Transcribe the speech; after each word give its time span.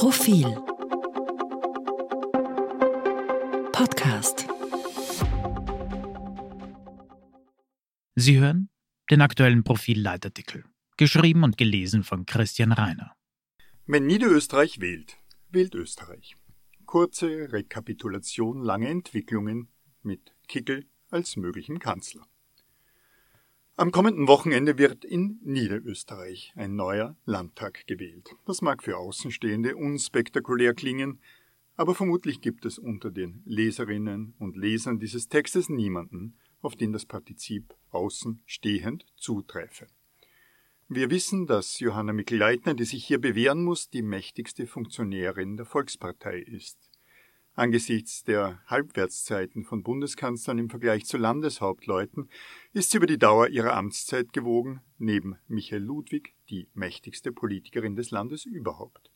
Profil 0.00 0.46
Podcast 3.70 4.46
Sie 8.14 8.38
hören 8.38 8.70
den 9.10 9.20
aktuellen 9.20 9.62
Profil-Leitartikel, 9.62 10.64
geschrieben 10.96 11.44
und 11.44 11.58
gelesen 11.58 12.02
von 12.02 12.24
Christian 12.24 12.72
Reiner. 12.72 13.14
Wenn 13.84 14.06
Niederösterreich 14.06 14.80
wählt, 14.80 15.18
wählt 15.50 15.74
Österreich. 15.74 16.34
Kurze 16.86 17.52
Rekapitulation 17.52 18.62
lange 18.62 18.88
Entwicklungen 18.88 19.68
mit 20.02 20.34
Kickel 20.48 20.86
als 21.10 21.36
möglichem 21.36 21.78
Kanzler. 21.78 22.26
Am 23.76 23.92
kommenden 23.92 24.28
Wochenende 24.28 24.76
wird 24.76 25.04
in 25.04 25.40
Niederösterreich 25.42 26.52
ein 26.54 26.76
neuer 26.76 27.16
Landtag 27.24 27.86
gewählt. 27.86 28.28
Das 28.44 28.60
mag 28.60 28.82
für 28.82 28.98
Außenstehende 28.98 29.76
unspektakulär 29.76 30.74
klingen, 30.74 31.20
aber 31.76 31.94
vermutlich 31.94 32.42
gibt 32.42 32.66
es 32.66 32.78
unter 32.78 33.10
den 33.10 33.42
Leserinnen 33.46 34.34
und 34.38 34.56
Lesern 34.56 34.98
dieses 34.98 35.28
Textes 35.28 35.70
niemanden, 35.70 36.36
auf 36.60 36.76
den 36.76 36.92
das 36.92 37.06
Partizip 37.06 37.74
außenstehend 37.90 39.06
zuträfe. 39.16 39.86
Wir 40.88 41.08
wissen, 41.08 41.46
dass 41.46 41.78
Johanna 41.78 42.12
Mikl-Leitner, 42.12 42.74
die 42.74 42.84
sich 42.84 43.06
hier 43.06 43.20
bewähren 43.20 43.62
muss, 43.62 43.88
die 43.88 44.02
mächtigste 44.02 44.66
Funktionärin 44.66 45.56
der 45.56 45.64
Volkspartei 45.64 46.40
ist. 46.40 46.89
Angesichts 47.60 48.24
der 48.24 48.58
Halbwertszeiten 48.68 49.64
von 49.64 49.82
Bundeskanzlern 49.82 50.56
im 50.56 50.70
Vergleich 50.70 51.04
zu 51.04 51.18
Landeshauptleuten 51.18 52.30
ist 52.72 52.90
sie 52.90 52.96
über 52.96 53.06
die 53.06 53.18
Dauer 53.18 53.48
ihrer 53.48 53.76
Amtszeit 53.76 54.32
gewogen, 54.32 54.80
neben 54.96 55.36
Michael 55.46 55.82
Ludwig 55.82 56.32
die 56.48 56.68
mächtigste 56.72 57.32
Politikerin 57.32 57.96
des 57.96 58.10
Landes 58.12 58.46
überhaupt. 58.46 59.10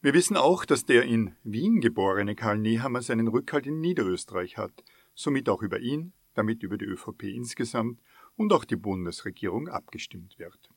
Wir 0.00 0.14
wissen 0.14 0.36
auch, 0.36 0.64
dass 0.64 0.84
der 0.84 1.04
in 1.04 1.36
Wien 1.44 1.80
geborene 1.80 2.34
Karl 2.34 2.58
Nehammer 2.58 3.02
seinen 3.02 3.28
Rückhalt 3.28 3.68
in 3.68 3.78
Niederösterreich 3.78 4.56
hat, 4.56 4.82
somit 5.14 5.48
auch 5.48 5.62
über 5.62 5.78
ihn, 5.78 6.14
damit 6.34 6.64
über 6.64 6.76
die 6.76 6.86
ÖVP 6.86 7.22
insgesamt 7.22 8.00
und 8.34 8.52
auch 8.52 8.64
die 8.64 8.74
Bundesregierung 8.74 9.68
abgestimmt 9.68 10.40
wird. 10.40 10.70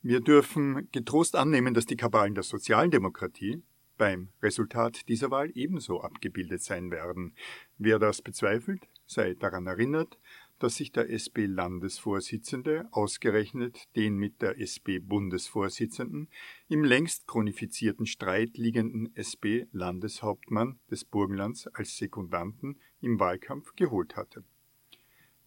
Wir 0.00 0.20
dürfen 0.20 0.88
getrost 0.90 1.36
annehmen, 1.36 1.74
dass 1.74 1.86
die 1.86 1.96
Kabalen 1.96 2.34
der 2.34 2.42
Sozialdemokratie 2.42 3.62
beim 4.02 4.30
Resultat 4.42 5.08
dieser 5.08 5.30
Wahl 5.30 5.52
ebenso 5.54 6.00
abgebildet 6.00 6.60
sein 6.60 6.90
werden. 6.90 7.36
Wer 7.78 8.00
das 8.00 8.20
bezweifelt, 8.20 8.88
sei 9.06 9.34
daran 9.34 9.68
erinnert, 9.68 10.18
dass 10.58 10.74
sich 10.74 10.90
der 10.90 11.08
SP-Landesvorsitzende 11.08 12.88
ausgerechnet 12.90 13.78
den 13.94 14.16
mit 14.16 14.42
der 14.42 14.58
SP-Bundesvorsitzenden 14.58 16.26
im 16.66 16.82
längst 16.82 17.28
chronifizierten 17.28 18.06
Streit 18.06 18.58
liegenden 18.58 19.14
SP-Landeshauptmann 19.14 20.80
des 20.90 21.04
Burgenlands 21.04 21.68
als 21.68 21.96
Sekundanten 21.96 22.80
im 23.00 23.20
Wahlkampf 23.20 23.76
geholt 23.76 24.16
hatte. 24.16 24.42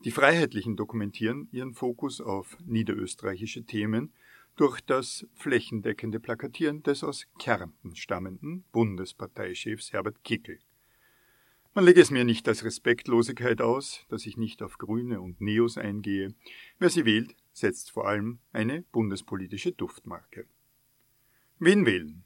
Die 0.06 0.12
Freiheitlichen 0.12 0.78
dokumentieren 0.78 1.50
ihren 1.52 1.74
Fokus 1.74 2.22
auf 2.22 2.58
niederösterreichische 2.66 3.66
Themen 3.66 4.14
durch 4.56 4.82
das 4.82 5.28
flächendeckende 5.34 6.20
Plakatieren 6.20 6.82
des 6.84 7.04
aus 7.04 7.28
Kärnten 7.40 7.96
stammenden 7.96 8.64
Bundesparteichefs 8.72 9.92
Herbert 9.92 10.24
Kickel. 10.24 10.60
Man 11.74 11.84
lege 11.84 12.00
es 12.00 12.10
mir 12.10 12.24
nicht 12.24 12.48
als 12.48 12.64
Respektlosigkeit 12.64 13.62
aus, 13.62 14.06
dass 14.08 14.26
ich 14.26 14.38
nicht 14.38 14.64
auf 14.64 14.78
Grüne 14.78 15.20
und 15.20 15.42
Neos 15.42 15.78
eingehe. 15.78 16.34
Wer 16.80 16.90
sie 16.90 17.04
wählt, 17.04 17.36
setzt 17.52 17.92
vor 17.92 18.08
allem 18.08 18.40
eine 18.54 18.84
bundespolitische 18.94 19.74
Duftmarke. 19.74 20.48
Wen 21.60 21.86
wählen? 21.86 22.24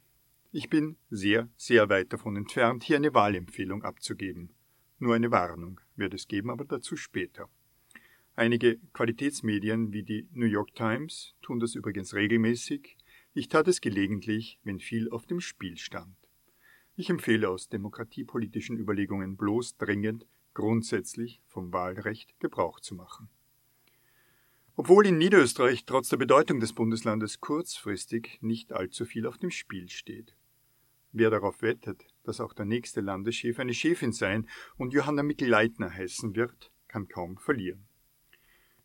Ich 0.51 0.69
bin 0.69 0.97
sehr, 1.09 1.49
sehr 1.55 1.89
weit 1.89 2.13
davon 2.13 2.35
entfernt, 2.35 2.83
hier 2.83 2.97
eine 2.97 3.13
Wahlempfehlung 3.13 3.83
abzugeben. 3.83 4.53
Nur 4.99 5.15
eine 5.15 5.31
Warnung 5.31 5.79
wird 5.95 6.13
es 6.13 6.27
geben, 6.27 6.51
aber 6.51 6.65
dazu 6.65 6.95
später. 6.95 7.49
Einige 8.39 8.77
Qualitätsmedien 8.93 9.91
wie 9.91 10.01
die 10.01 10.25
New 10.31 10.45
York 10.45 10.73
Times 10.73 11.35
tun 11.41 11.59
das 11.59 11.75
übrigens 11.75 12.13
regelmäßig. 12.13 12.95
Ich 13.33 13.49
tat 13.49 13.67
es 13.67 13.81
gelegentlich, 13.81 14.61
wenn 14.63 14.79
viel 14.79 15.09
auf 15.09 15.25
dem 15.25 15.41
Spiel 15.41 15.75
stand. 15.75 16.15
Ich 16.95 17.09
empfehle 17.09 17.49
aus 17.49 17.67
demokratiepolitischen 17.67 18.77
Überlegungen 18.77 19.35
bloß 19.35 19.75
dringend, 19.75 20.25
grundsätzlich 20.53 21.41
vom 21.47 21.73
Wahlrecht 21.73 22.39
Gebrauch 22.39 22.79
zu 22.79 22.95
machen. 22.95 23.27
Obwohl 24.77 25.05
in 25.05 25.17
Niederösterreich 25.17 25.83
trotz 25.83 26.07
der 26.07 26.15
Bedeutung 26.15 26.61
des 26.61 26.71
Bundeslandes 26.71 27.41
kurzfristig 27.41 28.37
nicht 28.39 28.71
allzu 28.71 29.03
viel 29.03 29.27
auf 29.27 29.37
dem 29.37 29.51
Spiel 29.51 29.89
steht. 29.89 30.33
Wer 31.11 31.29
darauf 31.29 31.61
wettet, 31.61 32.05
dass 32.23 32.39
auch 32.39 32.53
der 32.53 32.63
nächste 32.63 33.01
Landeschef 33.01 33.59
eine 33.59 33.73
Chefin 33.73 34.13
sein 34.13 34.47
und 34.77 34.93
Johanna 34.93 35.23
Mikl-Leitner 35.23 35.93
heißen 35.93 36.37
wird, 36.37 36.71
kann 36.87 37.09
kaum 37.09 37.37
verlieren. 37.37 37.88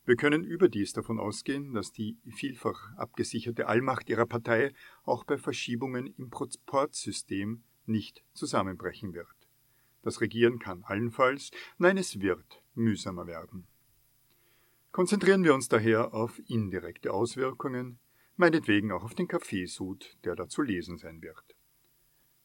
Wir 0.06 0.16
können 0.16 0.44
überdies 0.44 0.92
davon 0.92 1.18
ausgehen, 1.18 1.72
dass 1.72 1.90
die 1.90 2.18
vielfach 2.36 2.92
abgesicherte 2.96 3.68
Allmacht 3.68 4.10
ihrer 4.10 4.26
Partei 4.26 4.74
auch 5.04 5.24
bei 5.24 5.38
Verschiebungen 5.38 6.14
im 6.18 6.28
Proportsystem 6.28 7.62
nicht 7.86 8.22
zusammenbrechen 8.34 9.14
wird. 9.14 9.26
Das 10.02 10.20
Regieren 10.20 10.58
kann 10.58 10.84
allenfalls, 10.84 11.50
nein 11.78 11.96
es 11.96 12.20
wird, 12.20 12.62
mühsamer 12.74 13.26
werden. 13.26 13.66
Konzentrieren 14.92 15.42
wir 15.42 15.54
uns 15.54 15.68
daher 15.68 16.12
auf 16.12 16.38
indirekte 16.46 17.12
Auswirkungen, 17.12 17.98
meinetwegen 18.36 18.92
auch 18.92 19.04
auf 19.04 19.14
den 19.14 19.26
Kaffeesud, 19.26 20.18
der 20.24 20.36
da 20.36 20.48
zu 20.48 20.60
lesen 20.60 20.98
sein 20.98 21.22
wird. 21.22 21.56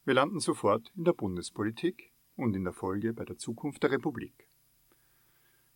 Wir 0.05 0.13
landen 0.13 0.39
sofort 0.39 0.91
in 0.95 1.03
der 1.03 1.13
Bundespolitik 1.13 2.13
und 2.37 2.55
in 2.55 2.63
der 2.63 2.73
Folge 2.73 3.13
bei 3.13 3.25
der 3.25 3.37
Zukunft 3.37 3.83
der 3.83 3.91
Republik. 3.91 4.47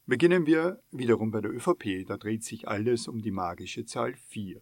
Beginnen 0.05 0.45
wir 0.45 0.81
wiederum 0.91 1.31
bei 1.31 1.39
der 1.39 1.53
ÖVP, 1.53 2.05
da 2.05 2.17
dreht 2.17 2.43
sich 2.43 2.67
alles 2.67 3.07
um 3.07 3.21
die 3.21 3.31
magische 3.31 3.85
Zahl 3.85 4.15
4. 4.15 4.61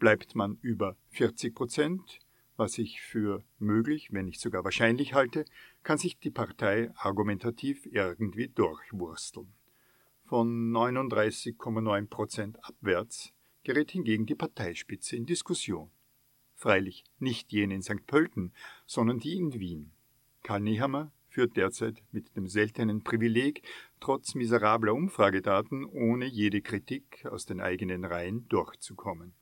Bleibt 0.00 0.34
man 0.34 0.58
über 0.62 0.96
40 1.10 1.54
Prozent, 1.54 2.18
was 2.56 2.76
ich 2.76 3.00
für 3.00 3.44
möglich, 3.60 4.08
wenn 4.12 4.24
nicht 4.24 4.40
sogar 4.40 4.64
wahrscheinlich 4.64 5.14
halte, 5.14 5.44
kann 5.84 5.98
sich 5.98 6.18
die 6.18 6.32
Partei 6.32 6.90
argumentativ 6.96 7.86
irgendwie 7.86 8.48
durchwursteln. 8.48 9.54
Von 10.24 10.72
39,9 10.72 12.08
Prozent 12.08 12.64
abwärts 12.64 13.32
gerät 13.62 13.92
hingegen 13.92 14.26
die 14.26 14.34
Parteispitze 14.34 15.14
in 15.14 15.24
Diskussion. 15.24 15.92
Freilich 16.56 17.04
nicht 17.20 17.52
jene 17.52 17.76
in 17.76 17.82
St. 17.82 18.04
Pölten, 18.08 18.52
sondern 18.86 19.20
die 19.20 19.36
in 19.36 19.54
Wien. 19.60 19.92
Karl 20.42 20.62
Nehammer 20.62 21.12
führt 21.38 21.56
derzeit 21.56 22.02
mit 22.10 22.34
dem 22.34 22.48
seltenen 22.48 23.04
Privileg, 23.04 23.62
trotz 24.00 24.34
miserabler 24.34 24.92
Umfragedaten 24.92 25.84
ohne 25.84 26.26
jede 26.26 26.62
Kritik 26.62 27.24
aus 27.26 27.46
den 27.46 27.60
eigenen 27.60 28.04
Reihen 28.04 28.48
durchzukommen. 28.48 29.34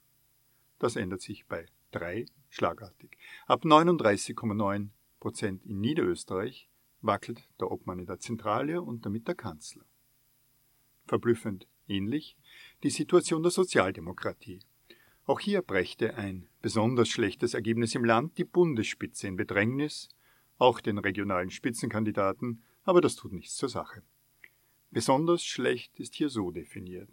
Das 0.79 0.97
ändert 0.97 1.23
sich 1.23 1.47
bei 1.47 1.65
drei 1.93 2.27
schlagartig. 2.51 3.17
Ab 3.47 3.65
39,9 3.65 4.91
Prozent 5.21 5.65
in 5.65 5.81
Niederösterreich 5.81 6.69
wackelt 7.01 7.49
der 7.59 7.73
Obmann 7.73 8.01
in 8.01 8.07
der 8.07 8.19
Zentrale 8.21 8.83
und 8.83 9.07
damit 9.07 9.27
der 9.27 9.34
Kanzler. 9.34 9.87
Verblüffend 11.07 11.67
ähnlich 11.89 12.37
die 12.83 12.91
Situation 12.91 13.43
der 13.43 13.53
Sozialdemokratie. 13.53 14.61
Auch 15.25 15.41
hier 15.41 15.63
brächte 15.63 16.17
ein 16.17 16.47
besonders 16.61 17.09
schlechtes 17.09 17.55
Ergebnis 17.55 17.95
im 17.95 18.05
Land 18.05 18.37
die 18.37 18.45
Bundesspitze 18.45 19.28
in 19.28 19.37
Bedrängnis 19.37 20.11
auch 20.59 20.81
den 20.81 20.99
regionalen 20.99 21.50
Spitzenkandidaten, 21.50 22.62
aber 22.84 23.00
das 23.00 23.17
tut 23.17 23.33
nichts 23.33 23.56
zur 23.56 23.69
Sache. 23.69 24.03
Besonders 24.91 25.44
schlecht 25.44 25.99
ist 25.99 26.15
hier 26.15 26.28
so 26.28 26.50
definiert. 26.50 27.11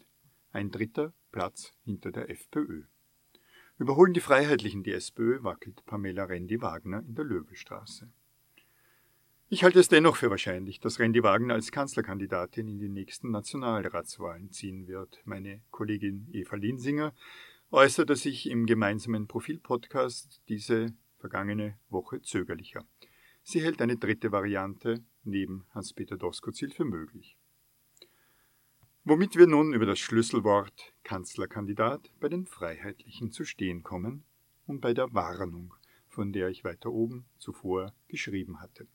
Ein 0.52 0.72
dritter 0.72 1.14
Platz 1.32 1.74
hinter 1.84 2.12
der 2.12 2.30
FPÖ. 2.30 2.84
Überholen 3.80 4.14
die 4.14 4.20
Freiheitlichen 4.20 4.84
die 4.84 4.94
SPÖ, 4.94 5.44
wackelt 5.44 5.84
Pamela 5.86 6.26
Rendi-Wagner 6.26 7.04
in 7.08 7.16
der 7.16 7.26
Löwestraße. 7.26 8.10
Ich 9.50 9.64
halte 9.64 9.80
es 9.80 9.88
dennoch 9.88 10.16
für 10.16 10.30
wahrscheinlich, 10.30 10.80
dass 10.80 11.00
Rendi 11.00 11.22
Wagner 11.22 11.54
als 11.54 11.72
Kanzlerkandidatin 11.72 12.68
in 12.68 12.80
die 12.80 12.90
nächsten 12.90 13.30
Nationalratswahlen 13.32 14.52
ziehen 14.52 14.88
wird. 14.88 15.22
Meine 15.26 15.62
Kollegin 15.70 16.28
Eva 16.32 16.56
Linsinger 16.56 17.14
äußerte 17.70 18.16
sich 18.16 18.50
im 18.50 18.66
gemeinsamen 18.66 19.28
Profilpodcast 19.28 20.42
diese 20.50 20.94
vergangene 21.20 21.78
Woche 21.90 22.22
zögerlicher. 22.22 22.86
Sie 23.44 23.62
hält 23.62 23.82
eine 23.82 23.98
dritte 23.98 24.32
Variante 24.32 25.04
neben 25.24 25.66
Hans-Peter 25.72 26.18
Doskozil 26.18 26.72
für 26.72 26.86
möglich. 26.86 27.38
Womit 29.04 29.36
wir 29.36 29.48
nun 29.48 29.74
über 29.74 29.86
das 29.86 30.00
Schlüsselwort 30.00 30.94
Kanzlerkandidat 31.04 32.10
bei 32.22 32.30
den 32.30 32.46
Freiheitlichen 32.46 33.32
zu 33.32 33.44
stehen 33.44 33.84
kommen 33.84 34.24
und 34.66 34.80
bei 34.80 34.94
der 34.94 35.14
Warnung, 35.14 35.74
von 36.08 36.32
der 36.32 36.48
ich 36.48 36.64
weiter 36.64 36.90
oben 36.90 37.26
zuvor 37.38 37.94
geschrieben 38.08 38.62
hatte. 38.62 38.88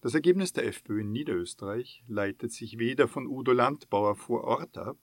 Das 0.00 0.14
Ergebnis 0.14 0.52
der 0.52 0.66
FPÖ 0.66 1.02
in 1.02 1.12
Niederösterreich 1.12 2.02
leitet 2.08 2.52
sich 2.52 2.78
weder 2.78 3.06
von 3.06 3.28
Udo 3.28 3.52
Landbauer 3.52 4.16
vor 4.16 4.44
Ort 4.44 4.78
ab, 4.78 4.98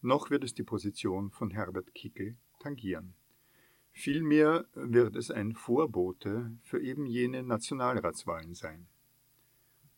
noch 0.00 0.30
wird 0.30 0.42
es 0.42 0.54
die 0.54 0.64
Position 0.64 1.30
von 1.30 1.50
Herbert 1.50 1.94
Kickel 1.94 2.36
tangieren. 2.58 3.14
Vielmehr 3.92 4.66
wird 4.74 5.16
es 5.16 5.30
ein 5.30 5.54
Vorbote 5.54 6.56
für 6.62 6.80
eben 6.80 7.06
jene 7.06 7.42
Nationalratswahlen 7.42 8.54
sein. 8.54 8.88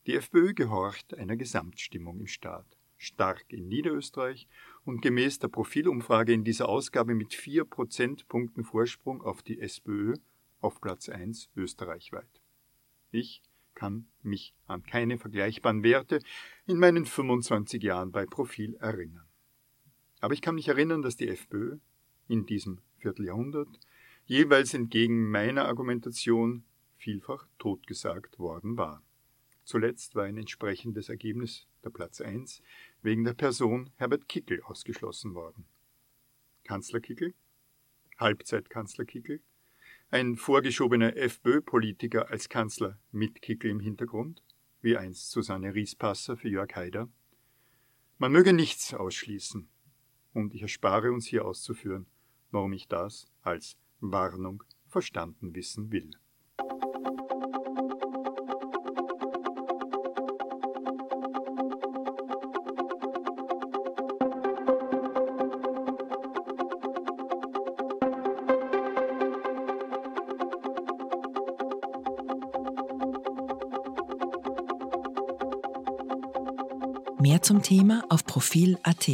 Die 0.06 0.16
FPÖ 0.16 0.52
gehorcht 0.52 1.14
einer 1.14 1.36
Gesamtstimmung 1.36 2.20
im 2.20 2.26
Staat, 2.26 2.66
stark 2.98 3.44
in 3.48 3.68
Niederösterreich 3.68 4.48
und 4.84 5.00
gemäß 5.00 5.38
der 5.38 5.48
Profilumfrage 5.48 6.32
in 6.32 6.44
dieser 6.44 6.68
Ausgabe 6.68 7.14
mit 7.14 7.32
vier 7.32 7.64
Prozentpunkten 7.64 8.64
Vorsprung 8.64 9.22
auf 9.22 9.42
die 9.42 9.60
SPÖ 9.60 10.14
auf 10.60 10.80
Platz 10.80 11.08
1 11.08 11.50
österreichweit. 11.56 12.42
Ich 13.12 13.42
kann 13.74 14.06
mich 14.22 14.54
an 14.66 14.82
keine 14.82 15.18
vergleichbaren 15.18 15.82
Werte 15.82 16.20
in 16.66 16.78
meinen 16.78 17.06
25 17.06 17.82
Jahren 17.82 18.12
bei 18.12 18.26
Profil 18.26 18.74
erinnern. 18.74 19.26
Aber 20.20 20.34
ich 20.34 20.42
kann 20.42 20.54
mich 20.54 20.68
erinnern, 20.68 21.02
dass 21.02 21.16
die 21.16 21.28
FPÖ 21.28 21.78
in 22.28 22.46
diesem 22.46 22.80
Vierteljahrhundert 23.04 23.68
jeweils 24.24 24.72
entgegen 24.72 25.30
meiner 25.30 25.66
Argumentation 25.66 26.64
vielfach 26.96 27.46
totgesagt 27.58 28.38
worden 28.38 28.78
war. 28.78 29.02
Zuletzt 29.64 30.14
war 30.14 30.24
ein 30.24 30.38
entsprechendes 30.38 31.10
Ergebnis 31.10 31.66
der 31.84 31.90
Platz 31.90 32.22
1 32.22 32.62
wegen 33.02 33.24
der 33.24 33.34
Person 33.34 33.90
Herbert 33.96 34.26
Kickel 34.26 34.62
ausgeschlossen 34.62 35.34
worden. 35.34 35.66
Kanzler 36.64 37.00
Kickel? 37.00 37.34
Halbzeitkanzler 38.16 39.04
Kickel? 39.04 39.42
Ein 40.10 40.36
vorgeschobener 40.36 41.14
FPÖ-Politiker 41.14 42.30
als 42.30 42.48
Kanzler 42.48 42.98
mit 43.12 43.42
Kickel 43.42 43.70
im 43.70 43.80
Hintergrund? 43.80 44.42
Wie 44.80 44.96
einst 44.96 45.30
Susanne 45.30 45.74
Riespasser 45.74 46.38
für 46.38 46.48
Jörg 46.48 46.74
Haider? 46.74 47.10
Man 48.16 48.32
möge 48.32 48.54
nichts 48.54 48.94
ausschließen. 48.94 49.68
Und 50.32 50.54
ich 50.54 50.62
erspare 50.62 51.12
uns 51.12 51.26
hier 51.26 51.44
auszuführen, 51.44 52.06
warum 52.54 52.72
ich 52.72 52.86
das 52.88 53.26
als 53.42 53.76
Warnung 54.00 54.62
verstanden 54.86 55.54
wissen 55.54 55.90
will. 55.90 56.10
Mehr 77.18 77.42
zum 77.42 77.62
Thema 77.62 78.04
auf 78.10 78.24
Profil.at. 78.24 79.08